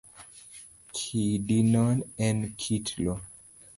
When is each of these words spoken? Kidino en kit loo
Kidino 0.95 1.83
en 2.29 2.37
kit 2.61 2.85
loo 3.03 3.19